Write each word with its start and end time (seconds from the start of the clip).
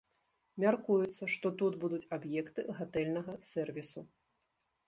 Мяркуецца, 0.63 1.23
што 1.33 1.51
тут 1.59 1.77
будуць 1.85 2.09
аб'екты 2.19 2.65
гатэльнага 2.81 3.37
сэрвісу. 3.53 4.01